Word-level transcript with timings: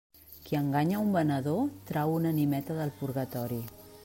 Qui 0.45 0.57
enganya 0.59 1.03
un 1.03 1.11
venedor, 1.17 1.61
trau 1.91 2.17
una 2.17 2.35
animeta 2.37 2.83
del 2.83 2.97
purgatori. 3.05 3.63